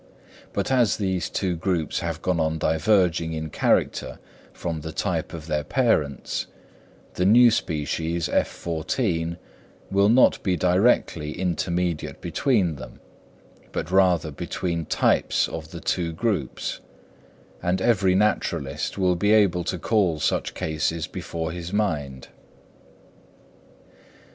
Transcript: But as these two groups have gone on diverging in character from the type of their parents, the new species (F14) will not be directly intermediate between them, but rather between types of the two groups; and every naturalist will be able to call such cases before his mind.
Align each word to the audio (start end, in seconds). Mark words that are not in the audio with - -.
But 0.51 0.71
as 0.71 0.97
these 0.97 1.29
two 1.29 1.55
groups 1.55 1.99
have 1.99 2.23
gone 2.23 2.39
on 2.39 2.57
diverging 2.57 3.33
in 3.33 3.51
character 3.51 4.17
from 4.51 4.81
the 4.81 4.91
type 4.91 5.31
of 5.31 5.45
their 5.45 5.63
parents, 5.63 6.47
the 7.13 7.23
new 7.23 7.51
species 7.51 8.27
(F14) 8.27 9.37
will 9.91 10.09
not 10.09 10.41
be 10.41 10.57
directly 10.57 11.33
intermediate 11.37 12.19
between 12.19 12.77
them, 12.77 12.99
but 13.71 13.91
rather 13.91 14.31
between 14.31 14.87
types 14.87 15.47
of 15.47 15.69
the 15.69 15.79
two 15.79 16.13
groups; 16.13 16.79
and 17.61 17.79
every 17.79 18.15
naturalist 18.15 18.97
will 18.97 19.15
be 19.15 19.31
able 19.31 19.63
to 19.65 19.77
call 19.77 20.19
such 20.19 20.55
cases 20.55 21.05
before 21.05 21.51
his 21.51 21.71
mind. 21.71 22.29